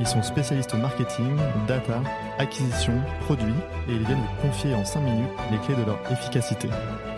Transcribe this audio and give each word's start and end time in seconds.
Ils 0.00 0.06
sont 0.06 0.22
spécialistes 0.22 0.74
marketing, 0.74 1.36
data, 1.68 2.02
acquisition, 2.38 2.94
produits 3.20 3.52
et 3.88 3.92
ils 3.92 4.04
viennent 4.04 4.18
vous 4.18 4.48
confier 4.48 4.74
en 4.74 4.84
5 4.84 5.00
minutes 5.00 5.28
les 5.50 5.58
clés 5.58 5.74
de 5.74 5.86
leur 5.86 5.98
efficacité. 6.10 6.68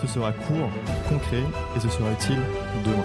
Ce 0.00 0.06
sera 0.06 0.32
court, 0.32 0.68
concret 1.08 1.42
et 1.76 1.80
ce 1.80 1.88
sera 1.88 2.10
utile 2.10 2.40
demain. 2.84 3.04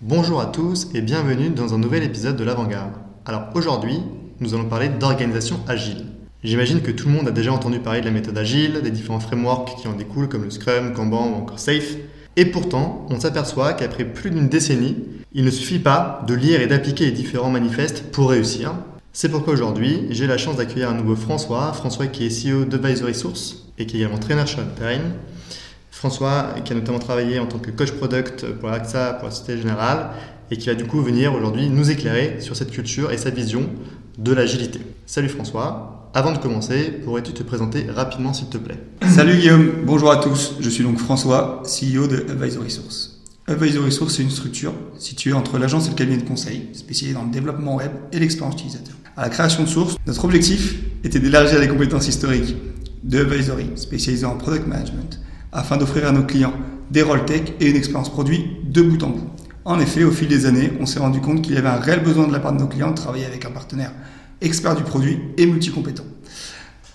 Bonjour 0.00 0.40
à 0.40 0.46
tous 0.46 0.88
et 0.94 1.02
bienvenue 1.02 1.50
dans 1.50 1.74
un 1.74 1.78
nouvel 1.78 2.02
épisode 2.02 2.36
de 2.36 2.44
l'Avant-Garde. 2.44 2.94
Alors 3.26 3.50
aujourd'hui, 3.54 4.00
nous 4.40 4.54
allons 4.54 4.64
parler 4.64 4.88
d'organisation 4.88 5.60
agile. 5.68 6.06
J'imagine 6.42 6.80
que 6.80 6.90
tout 6.90 7.06
le 7.06 7.14
monde 7.14 7.28
a 7.28 7.32
déjà 7.32 7.52
entendu 7.52 7.80
parler 7.80 8.00
de 8.00 8.06
la 8.06 8.12
méthode 8.12 8.38
agile, 8.38 8.80
des 8.82 8.90
différents 8.90 9.20
frameworks 9.20 9.76
qui 9.76 9.88
en 9.88 9.92
découlent 9.92 10.28
comme 10.28 10.44
le 10.44 10.50
Scrum, 10.50 10.94
Kanban 10.94 11.28
ou 11.28 11.34
encore 11.34 11.58
Safe. 11.58 11.96
Et 12.36 12.46
pourtant, 12.46 13.06
on 13.10 13.20
s'aperçoit 13.20 13.74
qu'après 13.74 14.04
plus 14.04 14.30
d'une 14.30 14.48
décennie, 14.48 14.96
il 15.32 15.44
ne 15.44 15.50
suffit 15.50 15.78
pas 15.78 16.24
de 16.26 16.34
lire 16.34 16.60
et 16.60 16.66
d'appliquer 16.66 17.06
les 17.06 17.12
différents 17.12 17.50
manifestes 17.50 18.10
pour 18.10 18.30
réussir. 18.30 18.74
C'est 19.12 19.28
pourquoi 19.28 19.52
aujourd'hui, 19.52 20.06
j'ai 20.10 20.26
la 20.26 20.38
chance 20.38 20.56
d'accueillir 20.56 20.90
un 20.90 20.94
nouveau 20.94 21.16
François, 21.16 21.72
François 21.72 22.06
qui 22.06 22.24
est 22.24 22.28
CEO 22.28 22.64
d'Advisory 22.64 23.14
Source 23.14 23.66
et 23.78 23.86
qui 23.86 23.96
est 23.96 24.00
également 24.00 24.18
trainer 24.18 24.46
chez 24.46 24.56
Time. 24.56 25.12
François 25.90 26.54
qui 26.64 26.72
a 26.72 26.76
notamment 26.76 26.98
travaillé 26.98 27.38
en 27.38 27.46
tant 27.46 27.58
que 27.58 27.70
coach 27.70 27.92
product 27.92 28.46
pour 28.54 28.70
AXA, 28.70 29.14
pour 29.14 29.28
la 29.28 29.34
Société 29.34 29.58
Générale, 29.58 30.10
et 30.50 30.56
qui 30.56 30.66
va 30.66 30.74
du 30.74 30.84
coup 30.84 31.00
venir 31.00 31.32
aujourd'hui 31.34 31.68
nous 31.68 31.90
éclairer 31.90 32.38
sur 32.40 32.56
cette 32.56 32.70
culture 32.70 33.12
et 33.12 33.18
sa 33.18 33.30
vision 33.30 33.68
de 34.18 34.32
l'agilité. 34.32 34.80
Salut 35.06 35.28
François, 35.28 36.10
avant 36.12 36.32
de 36.32 36.38
commencer, 36.38 36.90
pourrais-tu 37.04 37.32
te 37.32 37.44
présenter 37.44 37.86
rapidement 37.88 38.32
s'il 38.32 38.48
te 38.48 38.58
plaît? 38.58 38.78
Salut 39.08 39.36
Guillaume, 39.36 39.70
bonjour 39.84 40.10
à 40.10 40.16
tous. 40.16 40.56
Je 40.58 40.68
suis 40.68 40.82
donc 40.82 40.98
François, 40.98 41.62
CEO 41.64 42.08
de 42.08 42.26
Advisory 42.28 42.70
Source. 42.70 43.19
Advisory 43.50 43.90
Source, 43.90 44.14
c'est 44.14 44.22
une 44.22 44.30
structure 44.30 44.72
située 44.96 45.32
entre 45.32 45.58
l'agence 45.58 45.88
et 45.88 45.90
le 45.90 45.96
cabinet 45.96 46.18
de 46.18 46.28
conseil, 46.28 46.68
spécialisée 46.72 47.18
dans 47.18 47.24
le 47.24 47.32
développement 47.32 47.74
web 47.74 47.90
et 48.12 48.20
l'expérience 48.20 48.54
utilisateur. 48.54 48.94
À 49.16 49.22
la 49.22 49.28
création 49.28 49.64
de 49.64 49.68
Source, 49.68 49.96
notre 50.06 50.24
objectif 50.24 50.76
était 51.02 51.18
d'élargir 51.18 51.58
les 51.58 51.66
compétences 51.66 52.06
historiques 52.06 52.54
de 53.02 53.18
Advisory, 53.18 53.70
spécialisée 53.74 54.24
en 54.24 54.36
product 54.36 54.68
management, 54.68 55.20
afin 55.50 55.76
d'offrir 55.76 56.06
à 56.06 56.12
nos 56.12 56.22
clients 56.22 56.52
des 56.92 57.02
rôles 57.02 57.24
tech 57.24 57.42
et 57.58 57.70
une 57.70 57.76
expérience 57.76 58.08
produit 58.08 58.58
de 58.64 58.82
bout 58.82 59.02
en 59.02 59.10
bout. 59.10 59.30
En 59.64 59.80
effet, 59.80 60.04
au 60.04 60.12
fil 60.12 60.28
des 60.28 60.46
années, 60.46 60.70
on 60.78 60.86
s'est 60.86 61.00
rendu 61.00 61.20
compte 61.20 61.42
qu'il 61.42 61.54
y 61.54 61.58
avait 61.58 61.68
un 61.68 61.80
réel 61.80 62.04
besoin 62.04 62.28
de 62.28 62.32
la 62.32 62.38
part 62.38 62.52
de 62.52 62.60
nos 62.60 62.68
clients 62.68 62.90
de 62.90 62.96
travailler 62.96 63.26
avec 63.26 63.44
un 63.46 63.50
partenaire 63.50 63.92
expert 64.40 64.76
du 64.76 64.84
produit 64.84 65.18
et 65.36 65.46
multicompétent. 65.46 66.04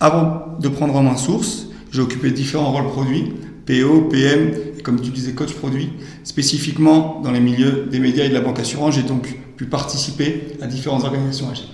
Avant 0.00 0.56
de 0.58 0.68
prendre 0.68 0.96
en 0.96 1.02
main 1.02 1.16
Source, 1.16 1.66
j'ai 1.90 2.00
occupé 2.00 2.30
différents 2.30 2.72
rôles 2.72 2.86
produits, 2.86 3.34
PO, 3.66 4.02
PM, 4.10 4.52
et 4.78 4.82
comme 4.82 5.00
tu 5.00 5.10
disais, 5.10 5.32
coach 5.32 5.52
produit. 5.52 5.90
Spécifiquement 6.24 7.20
dans 7.22 7.32
les 7.32 7.40
milieux 7.40 7.86
des 7.90 7.98
médias 7.98 8.24
et 8.24 8.28
de 8.28 8.34
la 8.34 8.40
banque 8.40 8.60
assurance, 8.60 8.94
j'ai 8.94 9.02
donc 9.02 9.36
pu 9.56 9.66
participer 9.66 10.56
à 10.62 10.66
différentes 10.66 11.04
organisations 11.04 11.50
agiles. 11.50 11.66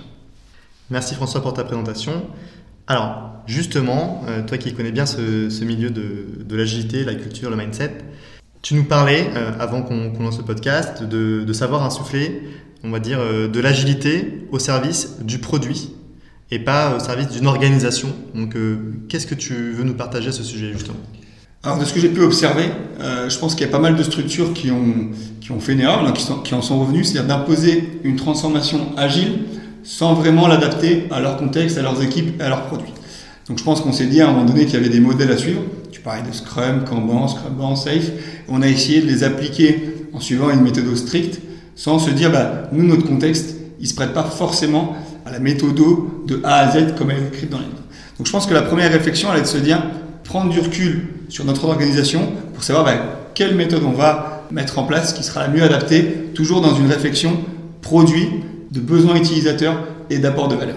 Merci 0.89 1.15
François 1.15 1.41
pour 1.41 1.53
ta 1.53 1.63
présentation. 1.63 2.23
Alors, 2.87 3.31
justement, 3.45 4.23
euh, 4.27 4.43
toi 4.45 4.57
qui 4.57 4.73
connais 4.73 4.91
bien 4.91 5.05
ce, 5.05 5.63
milieu 5.63 5.89
de, 5.89 6.55
l'agilité, 6.55 7.03
la 7.05 7.15
culture, 7.15 7.49
le 7.49 7.55
mindset, 7.55 7.97
tu 8.61 8.75
nous 8.75 8.83
parlais, 8.83 9.29
euh, 9.35 9.51
avant 9.59 9.81
qu'on 9.81 10.11
lance 10.19 10.37
le 10.37 10.43
podcast, 10.43 11.03
de, 11.03 11.53
savoir 11.53 11.83
insuffler, 11.83 12.41
on 12.83 12.91
va 12.91 12.99
dire, 12.99 13.19
euh, 13.19 13.47
de 13.47 13.59
l'agilité 13.59 14.45
au 14.51 14.59
service 14.59 15.19
du 15.21 15.39
produit 15.39 15.91
et 16.51 16.59
pas 16.59 16.95
au 16.95 16.99
service 16.99 17.29
d'une 17.29 17.47
organisation. 17.47 18.09
Donc, 18.35 18.55
qu'est-ce 19.07 19.25
que 19.25 19.35
tu 19.35 19.71
veux 19.71 19.83
nous 19.83 19.95
partager 19.95 20.29
à 20.29 20.31
ce 20.31 20.43
sujet, 20.43 20.71
justement? 20.73 20.99
Alors 21.63 21.77
de 21.77 21.85
ce 21.85 21.93
que 21.93 21.99
j'ai 21.99 22.09
pu 22.09 22.21
observer, 22.21 22.65
je 22.99 23.37
pense 23.39 23.55
qu'il 23.55 23.65
y 23.65 23.69
a 23.69 23.71
pas 23.71 23.79
mal 23.79 23.95
de 23.95 24.03
structures 24.03 24.53
qui 24.53 24.69
ont, 24.69 25.09
qui 25.39 25.51
ont 25.51 25.59
fait 25.59 25.73
une 25.73 25.79
erreur, 25.79 26.11
qui, 26.13 26.25
qui 26.43 26.53
en 26.53 26.61
sont 26.61 26.79
revenues, 26.79 27.05
c'est-à-dire 27.05 27.37
d'imposer 27.37 27.99
une 28.03 28.17
transformation 28.17 28.91
agile 28.97 29.39
sans 29.83 30.13
vraiment 30.13 30.47
l'adapter 30.47 31.07
à 31.11 31.19
leur 31.19 31.37
contexte, 31.37 31.77
à 31.77 31.81
leurs 31.81 32.01
équipes 32.01 32.39
et 32.39 32.43
à 32.43 32.49
leurs 32.49 32.65
produits. 32.65 32.93
Donc 33.47 33.59
je 33.59 33.63
pense 33.63 33.81
qu'on 33.81 33.91
s'est 33.91 34.05
dit 34.05 34.21
à 34.21 34.29
un 34.29 34.31
moment 34.31 34.45
donné 34.45 34.65
qu'il 34.65 34.75
y 34.75 34.77
avait 34.77 34.89
des 34.89 35.01
modèles 35.01 35.31
à 35.31 35.37
suivre. 35.37 35.61
Tu 35.91 36.01
parlais 36.01 36.21
de 36.21 36.33
Scrum, 36.33 36.85
Kanban, 36.85 37.27
Scrumban, 37.27 37.75
Safe. 37.75 38.11
On 38.47 38.61
a 38.61 38.67
essayé 38.67 39.01
de 39.01 39.07
les 39.07 39.23
appliquer 39.23 40.07
en 40.13 40.19
suivant 40.19 40.49
une 40.49 40.61
méthode 40.61 40.95
stricte 40.95 41.41
sans 41.75 41.99
se 41.99 42.11
dire, 42.11 42.31
bah, 42.31 42.69
nous, 42.71 42.85
notre 42.85 43.05
contexte, 43.05 43.55
il 43.79 43.87
se 43.87 43.95
prête 43.95 44.13
pas 44.13 44.23
forcément 44.23 44.95
à 45.25 45.31
la 45.31 45.39
méthode 45.39 45.75
de 45.75 46.41
A 46.43 46.55
à 46.55 46.71
Z 46.71 46.95
comme 46.97 47.11
elle 47.11 47.23
est 47.23 47.27
écrite 47.27 47.49
dans 47.49 47.57
les 47.57 47.65
livres. 47.65 47.77
Donc 48.17 48.27
je 48.27 48.31
pense 48.31 48.45
que 48.45 48.53
la 48.53 48.61
première 48.61 48.91
réflexion, 48.91 49.29
elle 49.33 49.39
est 49.39 49.43
de 49.43 49.47
se 49.47 49.57
dire, 49.57 49.83
prendre 50.23 50.51
du 50.51 50.59
recul 50.59 51.07
sur 51.29 51.45
notre 51.45 51.65
organisation 51.65 52.31
pour 52.53 52.63
savoir 52.63 52.85
bah, 52.85 52.93
quelle 53.33 53.55
méthode 53.55 53.83
on 53.83 53.91
va 53.91 54.47
mettre 54.51 54.79
en 54.79 54.83
place 54.83 55.13
qui 55.13 55.23
sera 55.23 55.41
la 55.41 55.47
mieux 55.47 55.63
adaptée, 55.63 56.03
toujours 56.33 56.61
dans 56.61 56.75
une 56.75 56.87
réflexion 56.87 57.37
produit, 57.81 58.29
de 58.71 58.79
besoins 58.79 59.15
utilisateurs 59.15 59.77
et 60.09 60.17
d'apport 60.17 60.47
de 60.47 60.55
valeur. 60.55 60.75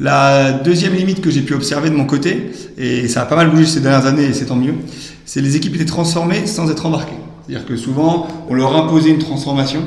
La 0.00 0.52
deuxième 0.52 0.94
limite 0.94 1.20
que 1.20 1.30
j'ai 1.30 1.42
pu 1.42 1.54
observer 1.54 1.88
de 1.88 1.94
mon 1.94 2.06
côté, 2.06 2.50
et 2.76 3.06
ça 3.06 3.22
a 3.22 3.26
pas 3.26 3.36
mal 3.36 3.50
bougé 3.50 3.66
ces 3.66 3.80
dernières 3.80 4.06
années 4.06 4.24
et 4.24 4.32
c'est 4.32 4.46
tant 4.46 4.56
mieux, 4.56 4.74
c'est 5.24 5.40
les 5.40 5.54
équipes 5.54 5.76
étaient 5.76 5.84
transformées 5.84 6.46
sans 6.46 6.70
être 6.70 6.86
embarquées. 6.86 7.12
C'est-à-dire 7.46 7.66
que 7.66 7.76
souvent, 7.76 8.26
on 8.48 8.54
leur 8.54 8.76
imposait 8.76 9.10
une 9.10 9.18
transformation, 9.18 9.84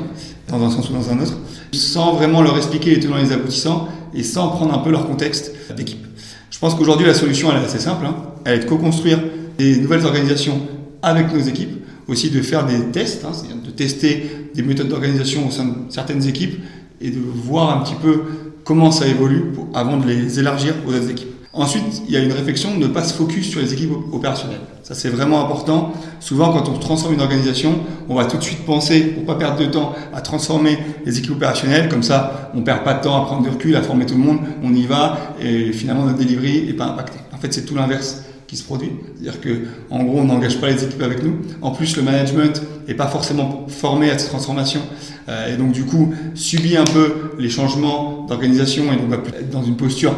dans 0.48 0.64
un 0.64 0.70
sens 0.70 0.88
ou 0.88 0.94
dans 0.94 1.10
un 1.10 1.20
autre, 1.20 1.36
sans 1.72 2.14
vraiment 2.14 2.40
leur 2.40 2.56
expliquer 2.56 2.94
les 2.94 3.00
tenants 3.00 3.18
et 3.18 3.22
les 3.22 3.32
aboutissants 3.32 3.88
et 4.14 4.22
sans 4.22 4.48
prendre 4.48 4.72
un 4.72 4.78
peu 4.78 4.90
leur 4.90 5.06
contexte 5.06 5.52
d'équipe. 5.76 6.07
Je 6.50 6.58
pense 6.58 6.74
qu'aujourd'hui, 6.74 7.06
la 7.06 7.14
solution, 7.14 7.52
est 7.52 7.56
assez 7.56 7.78
simple. 7.78 8.06
Hein. 8.06 8.16
Elle 8.44 8.60
est 8.60 8.64
de 8.64 8.68
co-construire 8.68 9.20
des 9.58 9.76
nouvelles 9.76 10.04
organisations 10.04 10.60
avec 11.02 11.32
nos 11.32 11.40
équipes, 11.40 11.84
aussi 12.06 12.30
de 12.30 12.40
faire 12.40 12.66
des 12.66 12.80
tests, 12.92 13.24
hein, 13.24 13.30
c'est-à-dire 13.32 13.62
de 13.62 13.70
tester 13.70 14.30
des 14.54 14.62
méthodes 14.62 14.88
d'organisation 14.88 15.46
au 15.46 15.50
sein 15.50 15.64
de 15.64 15.74
certaines 15.90 16.26
équipes 16.26 16.60
et 17.00 17.10
de 17.10 17.20
voir 17.20 17.78
un 17.78 17.84
petit 17.84 17.94
peu 17.94 18.22
comment 18.64 18.90
ça 18.90 19.06
évolue 19.06 19.44
avant 19.74 19.98
de 19.98 20.06
les 20.06 20.38
élargir 20.38 20.74
aux 20.86 20.92
autres 20.92 21.10
équipes. 21.10 21.37
Ensuite, 21.58 22.02
il 22.06 22.14
y 22.14 22.16
a 22.16 22.20
une 22.20 22.30
réflexion 22.30 22.78
de 22.78 22.86
ne 22.86 22.86
pas 22.86 23.02
se 23.02 23.12
focus 23.12 23.50
sur 23.50 23.60
les 23.60 23.72
équipes 23.72 23.90
opérationnelles. 24.12 24.60
Ça, 24.84 24.94
c'est 24.94 25.08
vraiment 25.08 25.44
important. 25.44 25.92
Souvent, 26.20 26.52
quand 26.52 26.68
on 26.68 26.78
transforme 26.78 27.14
une 27.14 27.20
organisation, 27.20 27.80
on 28.08 28.14
va 28.14 28.26
tout 28.26 28.36
de 28.36 28.42
suite 28.44 28.64
penser, 28.64 29.00
pour 29.00 29.24
pas 29.24 29.34
perdre 29.34 29.58
de 29.58 29.66
temps, 29.66 29.92
à 30.14 30.20
transformer 30.20 30.78
les 31.04 31.18
équipes 31.18 31.32
opérationnelles. 31.32 31.88
Comme 31.88 32.04
ça, 32.04 32.52
on 32.54 32.62
perd 32.62 32.84
pas 32.84 32.94
de 32.94 33.02
temps 33.02 33.20
à 33.20 33.26
prendre 33.26 33.42
du 33.42 33.48
recul, 33.48 33.74
à 33.74 33.82
former 33.82 34.06
tout 34.06 34.14
le 34.14 34.20
monde. 34.20 34.38
On 34.62 34.72
y 34.72 34.86
va 34.86 35.34
et 35.42 35.72
finalement, 35.72 36.04
notre 36.04 36.18
delivery 36.18 36.62
n'est 36.64 36.74
pas 36.74 36.86
impacté. 36.86 37.18
En 37.32 37.38
fait, 37.38 37.52
c'est 37.52 37.64
tout 37.64 37.74
l'inverse 37.74 38.22
qui 38.46 38.56
se 38.56 38.62
produit. 38.62 38.92
C'est-à-dire 39.16 39.40
que, 39.40 39.64
en 39.90 40.04
gros, 40.04 40.20
on 40.20 40.24
n'engage 40.26 40.60
pas 40.60 40.68
les 40.68 40.84
équipes 40.84 41.02
avec 41.02 41.24
nous. 41.24 41.38
En 41.60 41.72
plus, 41.72 41.96
le 41.96 42.02
management 42.02 42.62
n'est 42.86 42.94
pas 42.94 43.08
forcément 43.08 43.66
formé 43.66 44.10
à 44.10 44.16
cette 44.16 44.30
transformation. 44.30 44.80
Euh, 45.28 45.52
et 45.52 45.56
donc, 45.56 45.72
du 45.72 45.84
coup, 45.84 46.14
subit 46.34 46.76
un 46.76 46.84
peu 46.84 47.32
les 47.38 47.50
changements 47.50 48.26
d'organisation 48.28 48.84
et 48.92 48.96
donc 48.96 49.08
va 49.08 49.16
être 49.38 49.50
dans 49.50 49.64
une 49.64 49.76
posture 49.76 50.14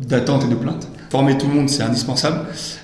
d'attente 0.00 0.44
et 0.44 0.48
de 0.48 0.54
plainte. 0.54 0.88
Former 1.10 1.38
tout 1.38 1.46
le 1.46 1.54
monde, 1.54 1.68
c'est 1.68 1.82
indispensable. 1.82 2.40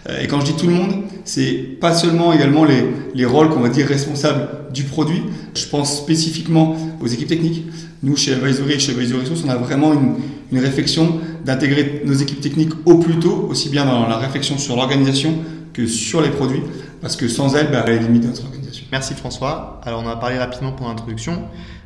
Euh, 0.09 0.21
et 0.23 0.27
quand 0.29 0.41
je 0.41 0.47
dis 0.47 0.57
tout 0.57 0.67
le 0.67 0.75
monde, 0.75 1.03
c'est 1.25 1.53
pas 1.81 1.95
seulement 1.95 2.33
également 2.33 2.65
les, 2.65 2.87
les 3.15 3.25
rôles 3.25 3.51
qu'on 3.51 3.61
va 3.61 3.69
dire 3.69 3.87
responsables 3.87 4.49
du 4.73 4.85
produit. 4.85 5.23
Je 5.55 5.67
pense 5.67 5.97
spécifiquement 5.97 6.77
aux 7.01 7.07
équipes 7.07 7.29
techniques. 7.29 7.65
Nous, 8.03 8.17
chez 8.17 8.33
Advisory 8.35 8.75
et 8.75 8.79
chez 8.79 8.93
Advisory 8.93 9.23
Resource, 9.23 9.43
on 9.45 9.51
a 9.51 9.57
vraiment 9.57 9.93
une, 9.93 10.15
une 10.53 10.59
réflexion 10.59 11.21
d'intégrer 11.45 12.03
nos 12.05 12.15
équipes 12.15 12.41
techniques 12.41 12.73
au 12.85 12.97
plus 12.99 13.19
tôt, 13.19 13.49
aussi 13.51 13.69
bien 13.69 13.85
dans 13.85 14.07
la 14.07 14.17
réflexion 14.17 14.59
sur 14.59 14.77
l'organisation 14.77 15.35
que 15.73 15.87
sur 15.87 16.21
les 16.21 16.31
produits, 16.31 16.63
parce 17.01 17.17
que 17.17 17.29
sans 17.29 17.57
elles, 17.57 17.71
bah, 17.71 17.85
elle 17.87 18.03
limite 18.03 18.25
notre 18.25 18.45
organisation. 18.45 18.87
Merci 18.93 19.15
François. 19.15 19.81
Alors 19.85 20.03
on 20.05 20.09
a 20.09 20.17
parlé 20.17 20.39
rapidement 20.39 20.73
pour 20.73 20.89
l'introduction, 20.89 21.43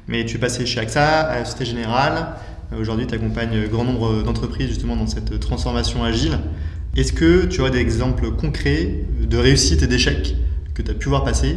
mais 0.08 0.24
tu 0.24 0.36
es 0.36 0.38
passé 0.38 0.66
chez 0.66 0.80
AXA, 0.80 1.20
à 1.20 1.38
la 1.40 1.44
Société 1.44 1.66
Générale. 1.66 2.28
Aujourd'hui, 2.80 3.06
tu 3.06 3.14
accompagnes 3.14 3.68
grand 3.70 3.84
nombre 3.84 4.22
d'entreprises 4.22 4.68
justement 4.68 4.96
dans 4.96 5.06
cette 5.06 5.38
transformation 5.40 6.02
agile. 6.02 6.38
Est-ce 6.96 7.12
que 7.12 7.46
tu 7.46 7.60
aurais 7.60 7.70
des 7.70 7.78
exemples 7.78 8.30
concrets 8.32 9.04
de 9.20 9.36
réussite 9.36 9.82
et 9.82 9.86
d'échecs 9.86 10.36
que 10.74 10.82
tu 10.82 10.90
as 10.90 10.94
pu 10.94 11.08
voir 11.08 11.24
passer 11.24 11.56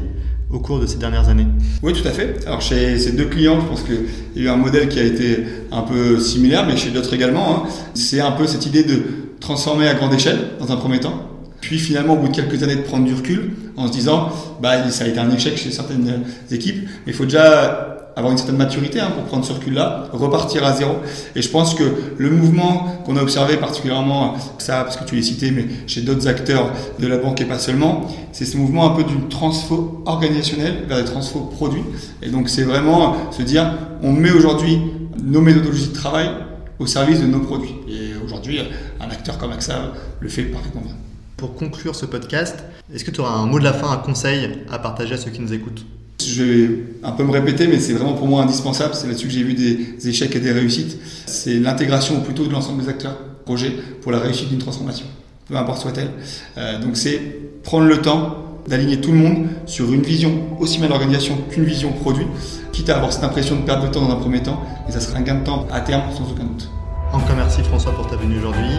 au 0.50 0.60
cours 0.60 0.80
de 0.80 0.86
ces 0.86 0.98
dernières 0.98 1.30
années? 1.30 1.48
Oui, 1.82 1.94
tout 1.94 2.08
à 2.08 2.12
fait. 2.12 2.46
Alors 2.46 2.62
chez 2.62 2.98
ces 3.00 3.14
deux 3.14 3.26
clients, 3.26 3.60
je 3.62 3.66
pense 3.66 3.84
qu'il 3.84 4.06
y 4.36 4.46
a 4.46 4.50
eu 4.50 4.50
un 4.50 4.58
modèle 4.58 4.90
qui 4.90 5.00
a 5.00 5.04
été 5.04 5.44
un 5.72 5.82
peu 5.82 6.20
similaire, 6.20 6.66
mais 6.66 6.78
chez 6.78 6.92
d'autres 6.92 7.14
également. 7.14 7.66
Hein. 7.66 7.70
C'est 7.94 8.20
un 8.20 8.32
peu 8.32 8.48
cette 8.48 8.66
idée 8.66 8.84
de 8.84 9.02
transformer 9.40 9.88
à 9.88 9.94
grande 9.94 10.14
échelle 10.14 10.40
dans 10.60 10.72
un 10.72 10.78
premier 10.78 11.00
temps, 11.00 11.30
puis 11.62 11.80
finalement 11.80 12.14
au 12.14 12.18
bout 12.18 12.30
de 12.30 12.36
quelques 12.36 12.64
années 12.64 12.76
de 12.76 12.82
prendre 12.82 13.06
du 13.06 13.14
recul 13.14 13.52
en 13.76 13.88
se 13.88 13.92
disant, 13.92 14.30
bah 14.62 14.90
ça 14.90 15.06
a 15.06 15.08
été 15.08 15.20
un 15.20 15.32
échec 15.32 15.58
chez 15.58 15.72
certaines 15.72 16.24
équipes, 16.52 16.84
mais 17.06 17.12
il 17.12 17.14
faut 17.14 17.26
déjà 17.26 17.97
avoir 18.18 18.32
une 18.32 18.38
certaine 18.38 18.58
maturité 18.58 19.00
hein, 19.00 19.12
pour 19.16 19.26
prendre 19.26 19.46
ce 19.46 19.54
recul-là, 19.54 20.10
repartir 20.12 20.66
à 20.66 20.74
zéro. 20.74 20.96
Et 21.36 21.44
je 21.44 21.50
pense 21.50 21.76
que 21.76 21.84
le 22.18 22.32
mouvement 22.32 23.04
qu'on 23.06 23.16
a 23.16 23.22
observé 23.22 23.58
particulièrement, 23.58 24.36
ça 24.58 24.84
parce 24.84 24.98
que 24.98 25.04
tu 25.04 25.16
l'as 25.16 25.22
cité, 25.22 25.52
mais 25.52 25.68
chez 25.86 26.02
d'autres 26.02 26.28
acteurs 26.28 26.72
de 26.98 27.06
la 27.06 27.18
banque 27.18 27.40
et 27.42 27.46
pas 27.46 27.60
seulement, 27.60 28.08
c'est 28.32 28.46
ce 28.46 28.58
mouvement 28.58 28.92
un 28.92 28.96
peu 28.96 29.04
d'une 29.04 29.30
transfo 29.30 30.02
organisationnelle 30.08 30.86
vers 30.88 30.98
des 30.98 31.06
transfo 31.06 31.42
produits. 31.42 31.84
Et 32.24 32.30
donc 32.30 32.50
c'est 32.50 32.64
vraiment 32.64 33.16
se 33.32 33.44
dire, 33.44 33.72
on 34.02 34.12
met 34.12 34.32
aujourd'hui 34.32 34.82
nos 35.24 35.42
méthodologies 35.42 35.90
de 35.90 35.94
travail 35.94 36.32
au 36.80 36.88
service 36.88 37.22
de 37.22 37.28
nos 37.28 37.42
produits. 37.42 37.76
Et 37.88 38.16
aujourd'hui, 38.26 38.62
un 39.00 39.10
acteur 39.12 39.38
comme 39.38 39.52
AXA 39.52 39.94
le 40.20 40.28
fait 40.28 40.44
parfaitement 40.44 40.82
bien. 40.82 40.96
Pour 41.38 41.54
conclure 41.54 41.96
ce 41.96 42.08
podcast, 42.08 42.64
est-ce 42.92 43.06
que 43.06 43.12
tu 43.12 43.22
auras 43.22 43.36
un 43.36 43.46
mot 43.46 43.60
de 43.60 43.64
la 43.64 43.74
fin, 43.74 43.92
un 43.92 43.98
conseil 43.98 44.50
à 44.72 44.80
partager 44.80 45.14
à 45.14 45.18
ceux 45.18 45.30
qui 45.30 45.42
nous 45.42 45.54
écoutent? 45.54 45.86
Je 46.26 46.44
vais 46.44 46.70
un 47.04 47.12
peu 47.12 47.24
me 47.24 47.32
répéter, 47.32 47.68
mais 47.68 47.80
c'est 47.80 47.94
vraiment 47.94 48.14
pour 48.14 48.28
moi 48.28 48.42
indispensable. 48.44 48.94
C'est 48.94 49.08
là-dessus 49.08 49.28
que 49.28 49.34
j'ai 49.34 49.44
vu 49.44 49.54
des 49.54 50.08
échecs 50.08 50.36
et 50.36 50.40
des 50.40 50.52
réussites. 50.52 50.98
C'est 51.26 51.60
l'intégration 51.60 52.22
plutôt 52.22 52.46
de 52.46 52.52
l'ensemble 52.52 52.84
des 52.84 52.90
acteurs 52.90 53.18
projet 53.48 53.72
pour 54.02 54.12
la 54.12 54.20
réussite 54.20 54.50
d'une 54.50 54.60
transformation, 54.60 55.06
peu 55.48 55.56
importe 55.56 55.82
soit-elle. 55.82 56.12
Euh, 56.58 56.80
donc 56.80 56.98
c'est 56.98 57.20
prendre 57.64 57.86
le 57.86 58.02
temps 58.02 58.44
d'aligner 58.68 59.00
tout 59.00 59.14
le 59.14 59.18
monde 59.18 59.48
sur 59.66 59.94
une 59.94 60.02
vision 60.02 60.32
aussi 60.60 60.80
mal 60.80 60.92
organisation 60.92 61.38
qu'une 61.50 61.64
vision 61.64 61.94
produit, 61.94 62.28
quitte 62.74 62.90
à 62.90 62.98
avoir 62.98 63.14
cette 63.14 63.24
impression 63.24 63.56
de 63.56 63.62
perdre 63.62 63.88
de 63.88 63.94
temps 63.94 64.02
dans 64.02 64.12
un 64.12 64.18
premier 64.18 64.44
temps, 64.44 64.62
et 64.88 64.92
ça 64.92 65.00
sera 65.00 65.18
un 65.18 65.22
gain 65.22 65.36
de 65.36 65.46
temps 65.46 65.66
à 65.72 65.80
terme 65.80 66.04
sans 66.12 66.30
aucun 66.30 66.44
doute. 66.44 66.70
Encore 67.14 67.38
merci 67.38 67.64
François 67.64 67.94
pour 67.94 68.08
ta 68.08 68.18
venue 68.18 68.38
aujourd'hui, 68.40 68.76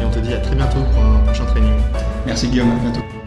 et 0.00 0.04
on 0.06 0.10
te 0.10 0.20
dit 0.20 0.32
à 0.32 0.38
très 0.38 0.54
bientôt 0.54 0.78
pour 0.94 1.04
un 1.04 1.18
prochain 1.24 1.44
training. 1.46 1.74
Merci 2.24 2.46
Guillaume, 2.46 2.70
à 2.70 2.90
bientôt. 2.90 3.21